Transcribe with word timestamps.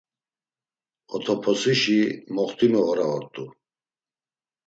Otoposişi 1.15 2.01
moxtimu 2.35 2.79
ora 2.89 3.05
ort̆u. 3.15 3.43